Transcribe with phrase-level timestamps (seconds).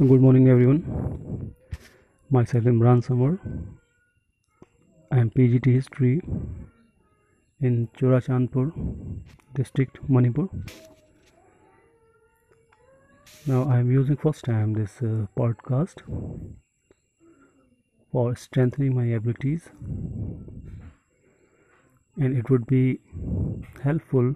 [0.00, 1.54] Good morning, everyone.
[2.30, 3.38] Myself Imran Samar.
[5.12, 6.22] I am PGT History
[7.60, 8.72] in Churachandpur
[9.52, 10.48] district, Manipur.
[13.46, 16.00] Now, I am using first time this uh, podcast
[18.10, 19.68] for strengthening my abilities,
[22.16, 23.00] and it would be
[23.82, 24.34] helpful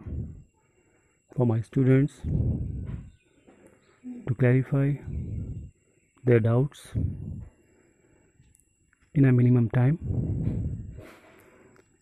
[1.34, 2.20] for my students
[4.26, 4.92] to clarify
[6.24, 6.88] their doubts
[9.14, 9.98] in a minimum time.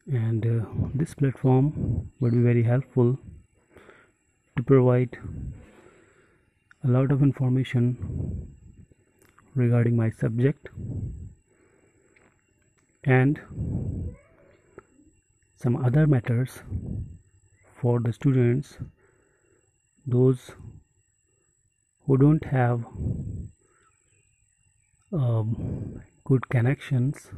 [0.07, 0.65] And uh,
[0.95, 3.19] this platform would be very helpful
[4.57, 5.19] to provide
[6.85, 8.49] a lot of information
[9.55, 10.69] regarding my subject
[13.05, 13.41] and
[15.57, 16.63] some other matters
[17.81, 18.79] for the students
[20.07, 20.53] those
[22.07, 22.85] who don't have
[25.13, 27.29] um, good connections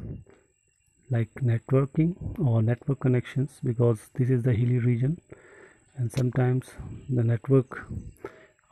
[1.09, 5.19] like networking or network connections because this is the hilly region
[5.97, 6.65] and sometimes
[7.09, 7.85] the network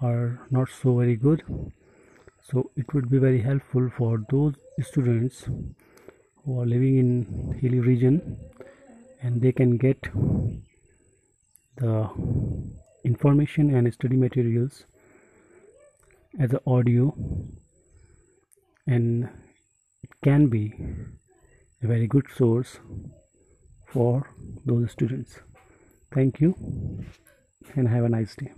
[0.02, 1.44] are not so very good.
[2.52, 5.46] So it would be very helpful for those students
[6.46, 8.38] who are living in hilly region
[9.22, 10.02] and they can get
[11.78, 12.10] the
[13.04, 14.84] information and study materials
[16.40, 17.16] as an audio
[18.88, 19.30] and
[20.04, 20.74] it can be
[21.82, 22.80] a very good source
[23.88, 24.30] for
[24.66, 25.40] those students.
[26.14, 26.56] Thank you
[27.76, 28.52] and have a nice day